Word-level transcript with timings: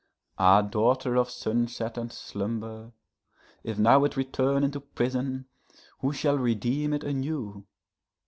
Ah, 0.39 0.63
daughter 0.63 1.15
of 1.15 1.29
sunset 1.29 1.95
and 1.95 2.11
slumber, 2.11 2.91
if 3.63 3.77
now 3.77 4.03
it 4.03 4.17
return 4.17 4.63
into 4.63 4.79
prison, 4.79 5.45
Who 5.99 6.11
shall 6.11 6.39
redeem 6.39 6.91
it 6.91 7.03
anew? 7.03 7.67